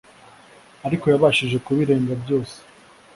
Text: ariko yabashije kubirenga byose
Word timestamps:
ariko 0.87 1.05
yabashije 1.13 1.57
kubirenga 1.65 2.13
byose 2.23 2.57